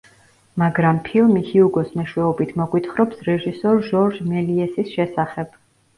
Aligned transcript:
მაგრამ 0.61 1.01
ფილმი 1.09 1.43
ჰიუგოს 1.49 1.91
მეშვეობით 2.01 2.55
მოგვითხრობს 2.61 3.21
რეჟისორ 3.31 3.83
ჟორჟ 3.91 4.19
მელიესის 4.33 4.91
შესახებ. 4.99 5.55